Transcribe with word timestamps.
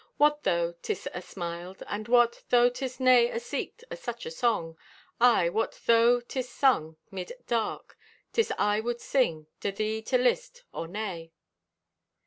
What 0.17 0.41
though 0.41 0.71
'tis 0.81 1.07
asmiled? 1.13 1.83
And 1.85 2.07
what 2.07 2.41
Though 2.49 2.69
'tis 2.71 2.99
nay 2.99 3.29
aseeked 3.29 3.83
o' 3.91 3.93
such 3.93 4.25
a 4.25 4.31
song? 4.31 4.75
Aye, 5.19 5.49
what 5.49 5.79
though 5.85 6.19
'tis 6.21 6.49
sung 6.49 6.97
'mid 7.11 7.31
dark? 7.45 7.99
'Tis 8.33 8.51
I 8.57 8.79
would 8.79 8.99
sing, 8.99 9.45
Do 9.59 9.71
thee 9.71 10.01
to 10.01 10.17
list, 10.17 10.63
or 10.73 10.87
nay. 10.87 11.33